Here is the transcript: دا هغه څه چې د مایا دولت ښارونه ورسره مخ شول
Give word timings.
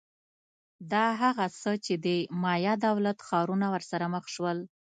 دا 0.91 1.05
هغه 1.21 1.45
څه 1.61 1.71
چې 1.85 1.93
د 2.05 2.07
مایا 2.43 2.73
دولت 2.87 3.17
ښارونه 3.27 3.65
ورسره 3.73 4.05
مخ 4.13 4.25
شول 4.35 4.57